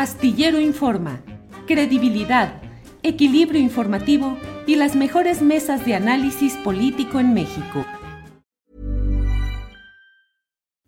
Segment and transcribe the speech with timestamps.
[0.00, 1.20] Astillero Informa,
[1.66, 2.62] credibilidad,
[3.02, 7.84] equilibrio informativo y las mejores mesas de análisis político en México.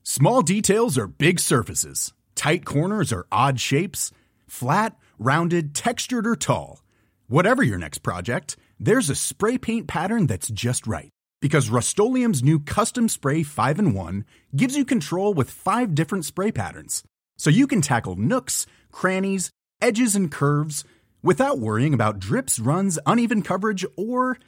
[0.02, 2.14] Small details are big surfaces.
[2.34, 4.12] Tight corners are odd shapes.
[4.46, 6.80] Flat, rounded, textured, or tall.
[7.28, 11.10] Whatever your next project, there's a spray paint pattern that's just right.
[11.42, 14.24] Because Rust new Custom Spray 5 in 1
[14.56, 17.04] gives you control with five different spray patterns.
[17.38, 20.84] So you can tackle nooks, crannies, edges, and curves
[21.22, 24.38] without worrying about drips, runs, uneven coverage, or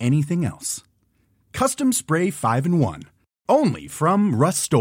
[0.00, 0.82] anything else.
[1.52, 3.02] Custom Spray 5 in 1.
[3.48, 4.74] Only from Rust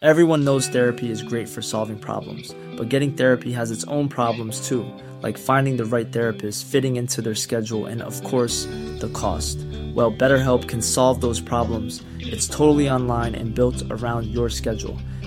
[0.00, 4.66] Everyone knows therapy is great for solving problems, but getting therapy has its own problems
[4.66, 4.84] too,
[5.20, 8.64] like finding the right therapist, fitting into their schedule, and of course,
[8.98, 9.58] the cost.
[9.94, 12.02] Well, BetterHelp can solve those problems.
[12.18, 14.98] It's totally online and built around your schedule.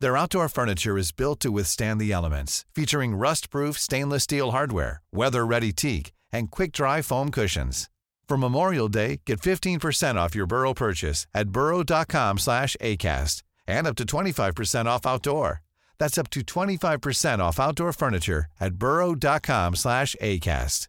[0.00, 5.72] Their outdoor furniture is built to withstand the elements, featuring rust-proof stainless steel hardware, weather-ready
[5.72, 7.90] teak, and quick-dry foam cushions.
[8.28, 13.96] For Memorial Day, get 15% off your Burrow purchase at burrow.com slash ACAST and up
[13.96, 15.62] to 25% off outdoor.
[15.98, 20.86] That's up to 25% off outdoor furniture at burrow.com slash ACAST.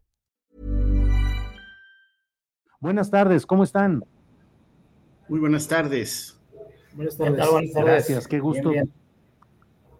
[2.81, 4.03] Buenas tardes, ¿cómo están?
[5.27, 6.37] Muy buenas tardes.
[6.93, 7.49] Buenas tardes.
[7.49, 8.07] Buenas tardes.
[8.07, 8.69] Gracias, qué gusto.
[8.69, 8.98] Bien, bien.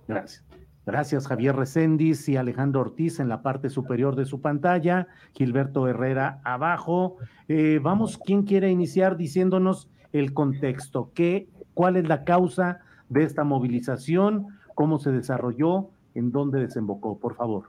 [0.10, 0.44] Gracias.
[0.88, 6.42] Gracias, Javier Recendis y Alejandro Ortiz en la parte superior de su pantalla, Gilberto Herrera
[6.44, 7.18] abajo.
[7.48, 11.12] Eh, vamos, ¿quién quiere iniciar diciéndonos el contexto?
[11.14, 14.48] ¿Qué, ¿Cuál es la causa de esta movilización?
[14.74, 15.92] ¿Cómo se desarrolló?
[16.16, 17.20] ¿En dónde desembocó?
[17.20, 17.66] Por favor.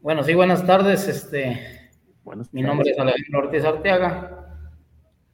[0.00, 1.06] Bueno, sí, buenas tardes.
[1.06, 1.90] Este,
[2.50, 4.56] mi nombre es Alejandro Ortiz Arteaga.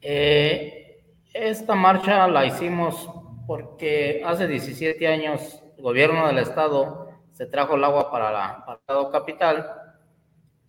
[0.01, 1.01] Eh,
[1.33, 3.20] esta marcha la hicimos
[3.51, 8.75] porque hace 17 años el gobierno del estado se trajo el agua para, la, el
[8.75, 9.73] estado capital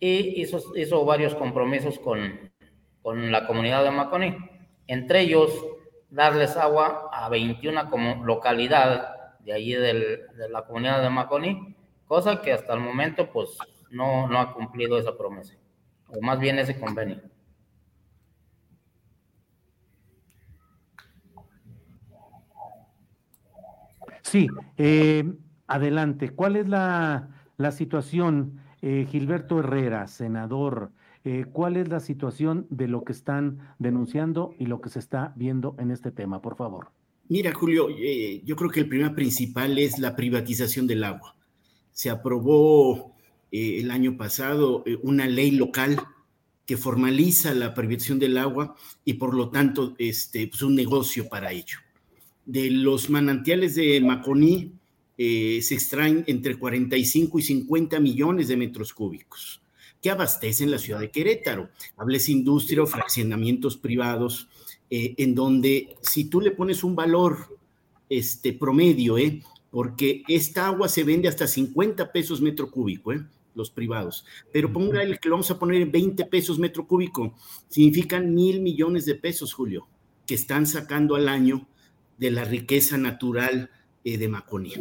[0.01, 2.51] y hizo, hizo varios compromisos con,
[3.01, 4.35] con la comunidad de Maconí,
[4.87, 5.65] entre ellos
[6.09, 12.41] darles agua a 21 como localidad de allí del, de la comunidad de Maconí, cosa
[12.41, 13.57] que hasta el momento pues
[13.91, 15.53] no, no ha cumplido esa promesa,
[16.09, 17.21] o más bien ese convenio.
[24.33, 24.47] Sí,
[24.79, 25.31] eh,
[25.67, 26.31] adelante.
[26.31, 27.29] ¿Cuál es la,
[27.71, 30.89] situación, eh, Gilberto Herrera, senador?
[31.23, 35.33] Eh, ¿Cuál es la situación de lo que están denunciando y lo que se está
[35.35, 36.41] viendo en este tema?
[36.41, 36.87] Por favor.
[37.29, 37.89] Mira, Julio,
[38.43, 41.35] yo creo que el problema principal es la privatización del agua.
[41.91, 43.15] Se aprobó
[43.51, 46.01] el año pasado una ley local
[46.65, 51.51] que formaliza la privatización del agua y por lo tanto este, pues un negocio para
[51.51, 51.82] ello
[52.45, 54.73] de los manantiales de Maconí
[55.17, 59.63] eh, se extraen entre 45 y 50 millones de metros cúbicos
[60.03, 61.69] que abastecen la ciudad de Querétaro.
[61.95, 64.49] Hables industria o fraccionamientos privados,
[64.89, 67.57] eh, en donde si tú le pones un valor
[68.09, 73.71] este, promedio, eh, porque esta agua se vende hasta 50 pesos metro cúbico, eh, los
[73.71, 77.33] privados, pero ponga el que lo vamos a poner en 20 pesos metro cúbico,
[77.69, 79.87] significan mil millones de pesos, Julio,
[80.25, 81.65] que están sacando al año
[82.17, 83.69] de la riqueza natural
[84.03, 84.73] eh, de Maconí.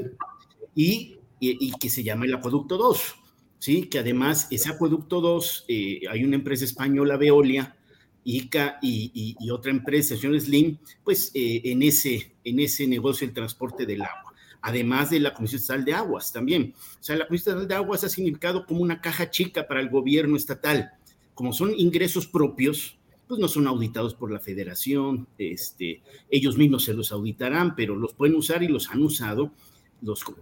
[0.74, 3.14] Y, y, que se llama el Acueducto 2,
[3.58, 3.86] ¿sí?
[3.86, 7.76] que además ese Acueducto 2, eh, hay una empresa española, Veolia,
[8.24, 13.34] ICA y, y otra empresa, señor Slim, pues eh, en, ese, en ese negocio el
[13.34, 14.32] transporte del agua
[14.62, 16.74] además de la Comisión Estatal de Aguas también.
[16.76, 19.90] O sea, la Comisión Estatal de Aguas ha significado como una caja chica para el
[19.90, 20.92] gobierno estatal.
[21.34, 22.96] Como son ingresos propios,
[23.32, 28.12] pues no son auditados por la federación, este, ellos mismos se los auditarán, pero los
[28.12, 29.52] pueden usar y los han usado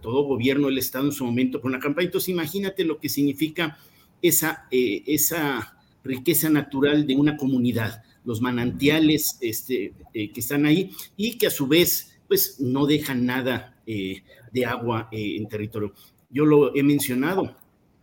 [0.01, 2.07] todo gobierno del Estado en su momento con la campaña.
[2.07, 3.77] Entonces, imagínate lo que significa
[4.21, 10.91] esa, eh, esa riqueza natural de una comunidad, los manantiales este, eh, que están ahí
[11.15, 14.21] y que a su vez, pues, no dejan nada eh,
[14.51, 15.93] de agua en territorio.
[16.29, 17.55] Yo lo he mencionado,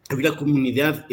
[0.08, 1.06] hay una comunidad,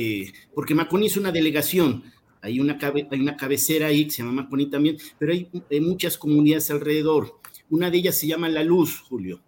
[0.53, 2.03] porque Maconi es una delegación,
[2.45, 6.71] hay una, hay una cabecera ahí que se llama también, pero hay, hay muchas comunidades
[6.71, 7.39] alrededor.
[7.69, 9.41] Una de ellas se llama La Luz, Julio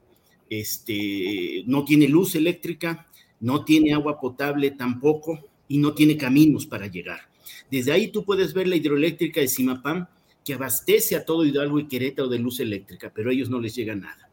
[0.49, 3.07] este, no tiene luz eléctrica,
[3.39, 7.19] no tiene agua potable tampoco y no tiene caminos para llegar.
[7.69, 10.07] Desde ahí tú puedes ver la hidroeléctrica de Simapam
[10.43, 13.75] que abastece a todo Hidalgo y Querétaro de luz eléctrica, pero a ellos no les
[13.75, 14.26] llega nada.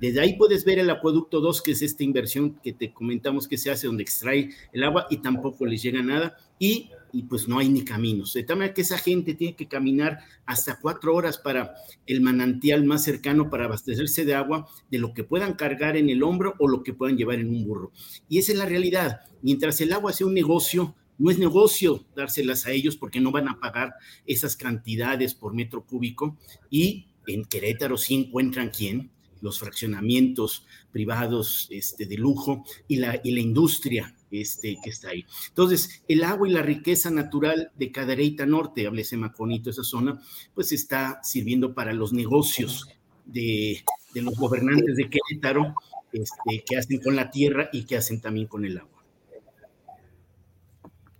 [0.00, 3.58] Desde ahí puedes ver el acueducto 2, que es esta inversión que te comentamos que
[3.58, 6.36] se hace donde extrae el agua y tampoco les llega nada.
[6.58, 8.32] Y y pues no hay ni caminos.
[8.34, 11.74] De tal manera que esa gente tiene que caminar hasta cuatro horas para
[12.06, 16.22] el manantial más cercano para abastecerse de agua de lo que puedan cargar en el
[16.22, 17.92] hombro o lo que puedan llevar en un burro.
[18.28, 19.20] Y esa es la realidad.
[19.42, 23.48] Mientras el agua sea un negocio, no es negocio dárselas a ellos porque no van
[23.48, 23.94] a pagar
[24.26, 26.38] esas cantidades por metro cúbico
[26.70, 33.32] y en Querétaro sí encuentran quién, los fraccionamientos privados este, de lujo y la, y
[33.32, 35.26] la industria este, que está ahí.
[35.48, 40.20] Entonces, el agua y la riqueza natural de Cadereyta Norte, háblese Maconito, esa zona,
[40.54, 42.88] pues está sirviendo para los negocios
[43.24, 43.82] de,
[44.14, 45.74] los gobernantes de Querétaro,
[46.12, 49.04] este, que hacen con la tierra y que hacen también con el agua.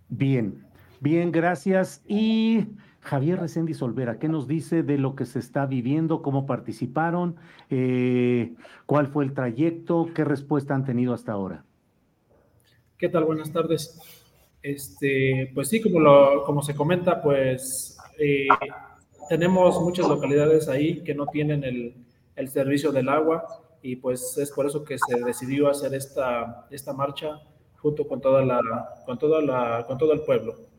[0.09, 0.65] Bien,
[0.99, 2.01] bien, gracias.
[2.07, 2.65] Y
[3.01, 7.35] Javier Reséndiz Solvera, ¿qué nos dice de lo que se está viviendo, cómo participaron,
[7.69, 8.53] eh,
[8.85, 11.65] cuál fue el trayecto, qué respuesta han tenido hasta ahora?
[12.97, 13.25] ¿Qué tal?
[13.25, 13.99] Buenas tardes.
[14.61, 18.47] Este, pues sí, como, lo, como se comenta, pues eh,
[19.27, 21.95] tenemos muchas localidades ahí que no tienen el,
[22.35, 23.43] el, servicio del agua
[23.81, 27.41] y pues es por eso que se decidió hacer esta, esta marcha
[27.77, 28.61] junto con toda la,
[29.07, 30.70] con toda la, con todo el pueblo.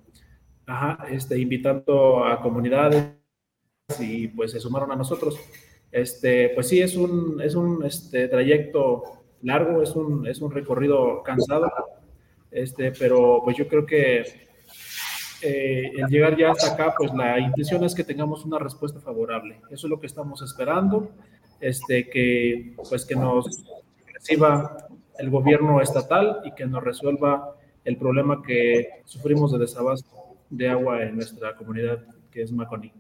[0.66, 3.12] Ajá, este, invitando a comunidades
[3.98, 5.38] y pues se sumaron a nosotros.
[5.90, 9.02] Este, pues sí, es un, es un este, trayecto
[9.42, 11.70] largo, es un, es un recorrido cansado,
[12.50, 14.20] este, pero pues yo creo que
[15.42, 19.60] eh, el llegar ya hasta acá, pues la intención es que tengamos una respuesta favorable.
[19.70, 21.10] Eso es lo que estamos esperando,
[21.60, 23.46] este, que pues que nos
[24.14, 24.86] reciba
[25.18, 30.21] el gobierno estatal y que nos resuelva el problema que sufrimos de desabasto
[30.52, 32.93] de agua en nuestra comunidad, que es Maconi.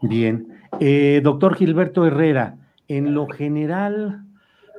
[0.00, 0.48] Bien.
[0.80, 4.24] Eh, doctor Gilberto Herrera, en lo general,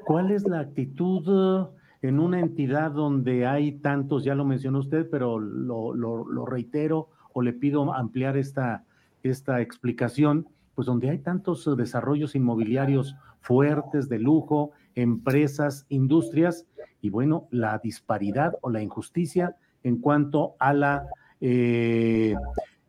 [0.06, 1.70] ¿cuál es la actitud
[2.02, 7.54] en una entidad donde hay tantos, ya lo mencionó usted, pero lo, reitero o le
[7.54, 8.84] pido ampliar esta,
[9.24, 16.66] esta explicación, pues donde hay tantos desarrollos inmobiliarios fuertes, de lujo, empresas, industrias,
[17.00, 21.08] y bueno, la disparidad o la injusticia en cuanto a la
[21.42, 22.36] eh,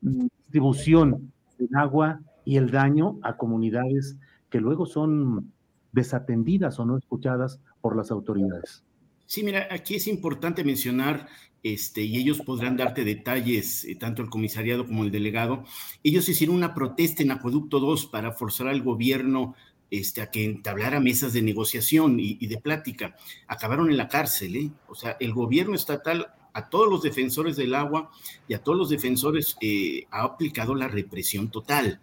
[0.01, 4.17] distribución del agua y el daño a comunidades
[4.51, 5.53] que luego son
[5.93, 8.85] desatendidas o no escuchadas por las autoridades.
[9.27, 11.29] Sí, mira, aquí es importante mencionar,
[11.63, 15.65] este, y ellos podrán darte detalles, eh, tanto el comisariado como el delegado,
[16.03, 19.55] ellos hicieron una protesta en Acueducto 2 para forzar al gobierno
[19.91, 23.17] este, a que entablara mesas de negociación y, de plática.
[23.47, 24.71] Acabaron en la cárcel, ¿eh?
[24.89, 28.11] O sea, el gobierno estatal a todos los defensores del agua
[28.49, 32.01] y a todos los defensores eh, ha aplicado la represión total.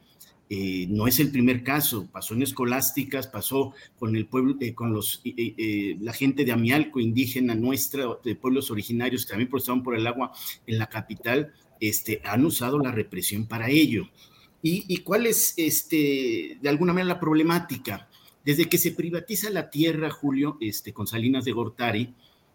[0.50, 4.92] Eh, no es el primer caso, pasó en escolásticas, pasó con el pueblo, eh, con
[4.92, 10.06] los, la gente de Amialco, indígena nuestra, de pueblos originarios que también protestaban por el
[10.06, 10.34] agua
[10.68, 14.10] en la capital, este, han usado la represión para ello.
[14.64, 18.08] ¿Y, cuál es, este, de alguna manera, la problemática?
[18.46, 22.14] Desde que se privatiza la tierra, Julio, este, con Salinas de Gortari,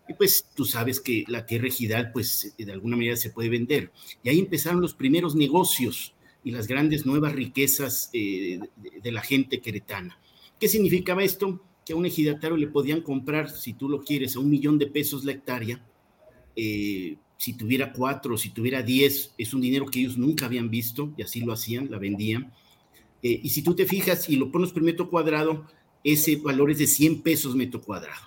[0.08, 3.92] y pues tú sabes que la tierra ejidal, pues de alguna manera se puede vender.
[4.22, 8.60] Y ahí empezaron los primeros negocios y las grandes nuevas riquezas eh,
[9.02, 10.18] de, la gente queretana.
[10.60, 11.60] ¿Qué significaba esto?
[11.84, 14.86] Que a un ejidatario le podían comprar, si tú lo quieres, a un millón de
[14.86, 15.84] pesos la hectárea.
[16.54, 21.12] Eh, si tuviera cuatro, si tuviera diez, es un dinero que ellos nunca habían visto
[21.16, 22.52] y así lo hacían, la vendían.
[23.22, 25.66] Eh, y si tú te fijas y lo pones por metro cuadrado,
[26.04, 28.22] ese valor es de 100 pesos metro cuadrado.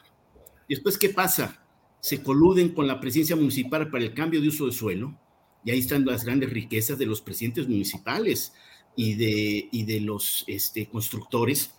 [0.68, 1.66] Después, ¿qué pasa?
[2.02, 5.18] Se coluden con la presencia municipal para el cambio de uso de suelo
[5.66, 8.54] y ahí están las grandes riquezas de los presidentes municipales
[8.96, 11.72] y de, y de los este, constructores.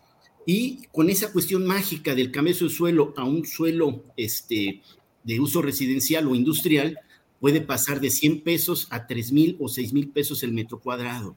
[0.47, 4.83] Y con esa cuestión mágica del cambio de suelo a un suelo este,
[5.25, 6.99] de uso residencial o industrial,
[7.41, 11.37] puede pasar de 100 pesos a 3 mil o 6 mil pesos el metro cuadrado.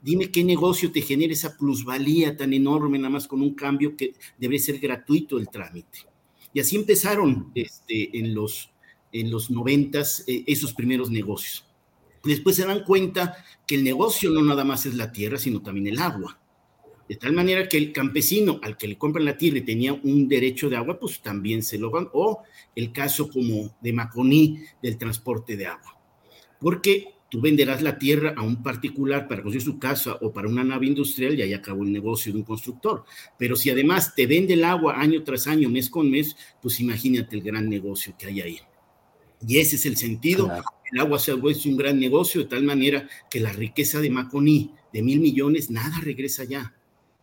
[0.00, 4.14] dime qué negocio te genera esa plusvalía tan enorme, nada más con un cambio que
[4.38, 6.06] debe ser gratuito el trámite.
[6.52, 8.70] Y así empezaron este, en los
[9.12, 11.64] en los noventas eh, esos primeros negocios.
[12.24, 15.86] Después se dan cuenta que el negocio no nada más es la tierra, sino también
[15.86, 16.38] el agua.
[17.08, 20.28] De tal manera que el campesino al que le compran la tierra y tenía un
[20.28, 22.08] derecho de agua, pues también se lo van.
[22.12, 22.42] O
[22.74, 25.98] el caso como de Maconí del transporte de agua.
[26.60, 30.64] Porque tú venderás la tierra a un particular para construir su casa o para una
[30.64, 33.04] nave industrial y ahí acabó el negocio de un constructor.
[33.38, 37.36] Pero si además te vende el agua año tras año, mes con mes, pues imagínate
[37.36, 38.60] el gran negocio que hay ahí.
[39.46, 40.50] Y ese es el sentido.
[40.90, 44.10] El agua se ha vuelto un gran negocio de tal manera que la riqueza de
[44.10, 46.74] Maconí de mil millones, nada regresa ya.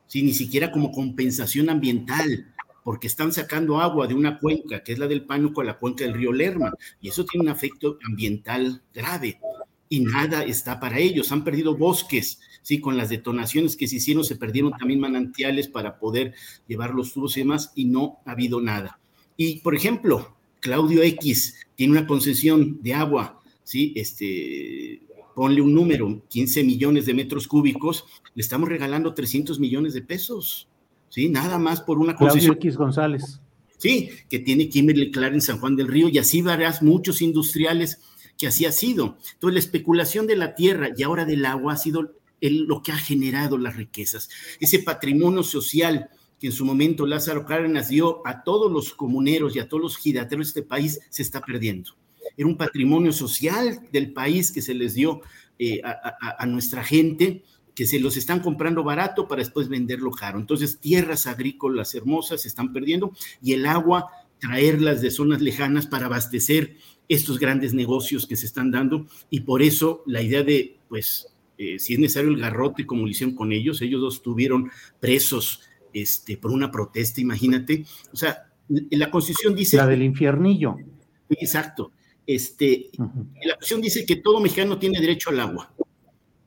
[0.08, 5.00] Sí, ni siquiera como compensación ambiental, porque están sacando agua de una cuenca, que es
[5.00, 6.72] la del Pánuco, a la cuenca del río Lerma,
[7.02, 9.40] y eso tiene un efecto ambiental grave.
[9.88, 11.32] Y nada está para ellos.
[11.32, 16.00] Han perdido bosques, sí, con las detonaciones que se hicieron, se perdieron también manantiales para
[16.00, 16.34] poder
[16.68, 19.00] llevar los tubos y demás, y no ha habido nada.
[19.38, 23.94] Y, por ejemplo, Claudio X tiene una concesión de agua, ¿sí?
[23.96, 25.02] Este,
[25.36, 30.68] ponle un número, 15 millones de metros cúbicos, le estamos regalando 300 millones de pesos,
[31.10, 31.30] ¿sí?
[31.30, 32.56] Nada más por una concesión.
[32.56, 33.42] Claudio X González.
[33.78, 38.00] Sí, que tiene Kimberly Clark en San Juan del Río y así verás muchos industriales
[38.38, 39.18] que así ha sido.
[39.34, 42.98] Entonces, la especulación de la tierra y ahora del agua ha sido lo que ha
[42.98, 44.30] generado las riquezas.
[44.60, 49.60] Ese patrimonio social que en su momento Lázaro Cárdenas dio a todos los comuneros y
[49.60, 51.92] a todos los girateros de este país, se está perdiendo.
[52.36, 55.22] Era un patrimonio social del país que se les dio
[55.60, 60.40] eh, a, nuestra gente, que se los están comprando barato para después venderlo caro.
[60.40, 66.08] Entonces, tierras agrícolas hermosas se están perdiendo y el agua, traerlas de zonas lejanas para
[66.08, 69.08] abastecer estos grandes negocios que se están dando.
[69.30, 73.10] Y por eso la idea de, pues, eh, si es necesario el garrote, como lo
[73.10, 74.70] hicieron con ellos, ellos dos estuvieron
[75.00, 75.62] presos
[75.94, 77.86] este, por una protesta, imagínate.
[78.12, 79.78] O sea, la Constitución dice...
[79.78, 80.76] La del infiernillo.
[81.30, 81.92] Exacto.
[82.28, 85.72] Este, La Constitución dice que todo mexicano tiene derecho al agua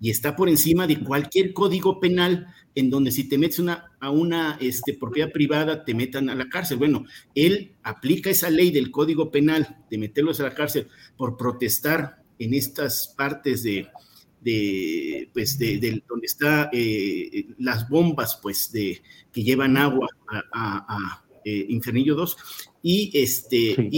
[0.01, 4.11] y está por encima de cualquier código penal en donde si te metes una, a
[4.11, 6.79] una este, propiedad privada te metan a la cárcel.
[6.79, 10.87] Bueno, él aplica esa ley del código penal de meterlos a la cárcel
[11.17, 13.89] por protestar en estas partes de,
[14.41, 19.03] de, pues de, donde está eh, las bombas, pues, de,
[19.33, 20.09] que llevan agua
[20.53, 22.37] a, eh, Infernillo 2,
[22.83, 23.89] y, este,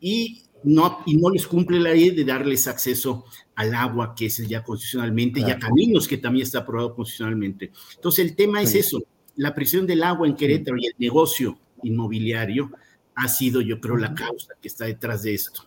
[0.00, 4.36] y, no, y no les cumple la ley de darles acceso al agua, que es
[4.48, 7.70] ya constitucionalmente, y a caminos, que también está aprobado constitucionalmente.
[7.94, 9.02] Entonces, el tema es eso,
[9.36, 12.70] la presión del agua en Querétaro y el negocio inmobiliario
[13.14, 15.62] ha sido, yo creo, la causa que está detrás de esto.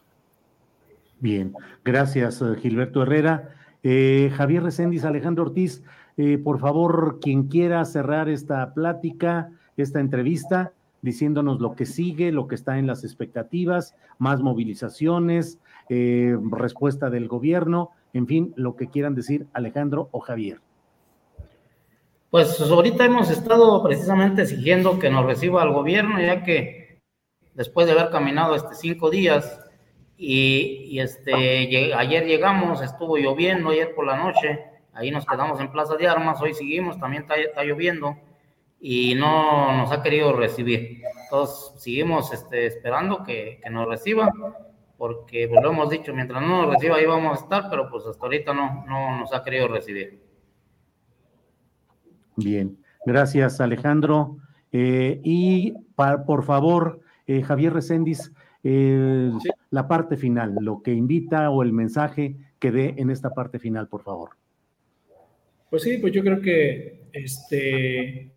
[1.20, 3.56] Bien, gracias, eh, Gilberto Herrera.
[3.84, 5.84] Eh, Javier Recendis, Alejandro Ortiz,
[6.18, 12.48] eh, por favor, quien quiera cerrar esta plática, esta entrevista, diciéndonos lo que sigue, lo
[12.48, 18.88] que está en las expectativas, más movilizaciones, eh, respuesta del gobierno, en fin, lo que
[18.88, 20.60] quieran decir Alejandro o Javier.
[22.30, 27.00] Pues ahorita hemos estado precisamente exigiendo que nos reciba el gobierno, ya que
[27.54, 29.62] después de haber caminado este cinco días,
[30.18, 34.60] y, este, ayer llegamos, estuvo lloviendo ayer por la noche,
[34.94, 38.18] ahí nos quedamos en Plaza de Armas, hoy seguimos, también está, lloviendo
[38.79, 41.01] y no nos ha querido recibir.
[41.24, 44.31] Entonces seguimos este, esperando que, que, nos reciba,
[44.98, 48.05] porque pues, lo hemos dicho, mientras no nos reciba ahí vamos a estar, pero pues
[48.05, 50.22] hasta ahorita no, no nos ha querido recibir.
[52.36, 54.38] Bien, gracias Alejandro.
[54.72, 58.31] Eh, y por favor, eh, Javier Recendis,
[58.63, 59.31] eh,
[59.72, 63.88] la parte final, lo que invita o el mensaje que dé en esta parte final,
[63.88, 64.31] por favor.
[65.69, 68.31] Pues sí, pues yo creo que este,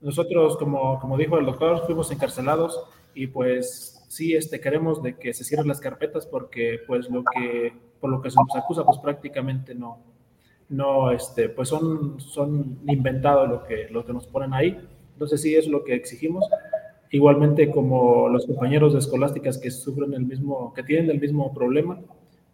[0.00, 2.80] nosotros, como, como dijo el doctor, fuimos encarcelados
[3.14, 7.72] y pues sí este, queremos de que se cierren las carpetas porque pues lo que,
[8.00, 9.98] por lo que se nos acusa, pues prácticamente no,
[10.68, 14.78] no, este, pues son, son inventados lo que, lo que nos ponen ahí.
[15.14, 16.48] Entonces sí es lo que exigimos
[17.10, 21.98] igualmente como los compañeros de escolásticas que sufren el mismo, que tienen el mismo problema,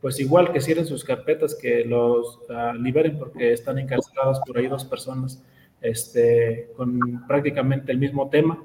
[0.01, 4.67] pues igual que cierren sus carpetas, que los ah, liberen porque están encarceladas por ahí
[4.67, 5.43] dos personas
[5.85, 6.99] este, con
[7.29, 8.61] prácticamente el mismo tema.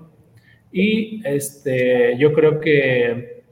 [0.72, 3.44] Y este, yo creo que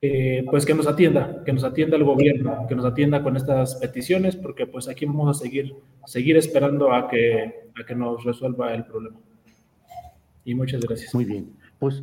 [0.00, 3.76] eh, pues que nos atienda, que nos atienda el gobierno, que nos atienda con estas
[3.76, 5.74] peticiones, porque pues aquí vamos a seguir,
[6.06, 9.16] seguir esperando a que, a que nos resuelva el problema.
[10.44, 11.14] Y muchas gracias.
[11.14, 11.50] Muy bien.
[11.78, 12.02] Pues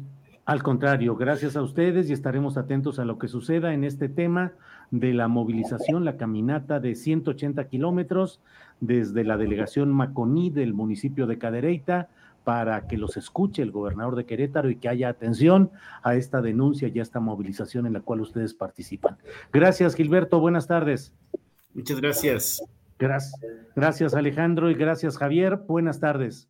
[0.51, 4.51] Al contrario, gracias a ustedes y estaremos atentos a lo que suceda en este tema
[4.89, 8.41] de la movilización, la caminata de 180 kilómetros
[8.81, 12.09] desde la delegación Maconí del municipio de Cadereyta
[12.43, 15.71] para que los escuche el gobernador de Querétaro y que haya atención
[16.03, 19.15] a esta denuncia y a esta movilización en la cual ustedes participan.
[19.53, 20.41] Gracias, Gilberto.
[20.41, 21.13] Buenas tardes.
[21.73, 22.61] Muchas gracias.
[22.99, 23.39] Gracias,
[23.73, 25.55] gracias Alejandro y gracias Javier.
[25.65, 26.49] Buenas tardes.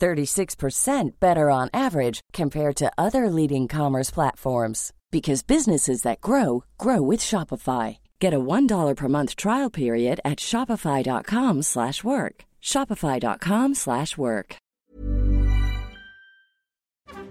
[0.00, 7.00] 36% better on average compared to other leading commerce platforms because businesses that grow grow
[7.00, 7.98] with Shopify.
[8.20, 12.44] Get a $1 per month trial period at shopify.com/work.
[12.60, 14.56] shopify.com/work.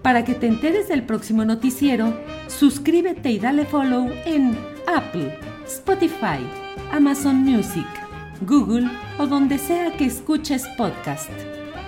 [0.02, 2.14] Para que te enteres del próximo noticiero,
[2.46, 4.56] suscríbete y dale follow en
[4.86, 6.40] Apple, Spotify,
[6.92, 7.86] Amazon Music,
[8.42, 11.30] Google o donde sea que escuches podcast.